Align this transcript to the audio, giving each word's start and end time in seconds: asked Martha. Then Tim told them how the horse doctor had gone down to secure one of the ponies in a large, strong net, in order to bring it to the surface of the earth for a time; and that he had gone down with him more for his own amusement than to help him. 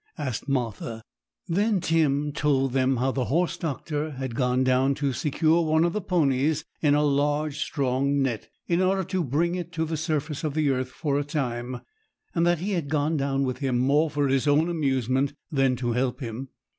asked 0.17 0.49
Martha. 0.49 1.03
Then 1.47 1.79
Tim 1.79 2.31
told 2.31 2.73
them 2.73 2.97
how 2.97 3.11
the 3.11 3.25
horse 3.25 3.55
doctor 3.55 4.13
had 4.13 4.33
gone 4.33 4.63
down 4.63 4.95
to 4.95 5.13
secure 5.13 5.63
one 5.63 5.83
of 5.83 5.93
the 5.93 6.01
ponies 6.01 6.65
in 6.81 6.95
a 6.95 7.03
large, 7.03 7.59
strong 7.59 8.19
net, 8.19 8.49
in 8.67 8.81
order 8.81 9.03
to 9.03 9.23
bring 9.23 9.53
it 9.53 9.71
to 9.73 9.85
the 9.85 9.97
surface 9.97 10.43
of 10.43 10.55
the 10.55 10.71
earth 10.71 10.89
for 10.89 11.19
a 11.19 11.23
time; 11.23 11.81
and 12.33 12.47
that 12.47 12.57
he 12.57 12.71
had 12.71 12.89
gone 12.89 13.15
down 13.15 13.43
with 13.43 13.59
him 13.59 13.77
more 13.77 14.09
for 14.09 14.27
his 14.27 14.47
own 14.47 14.69
amusement 14.69 15.35
than 15.51 15.75
to 15.75 15.91
help 15.91 16.19
him. 16.19 16.49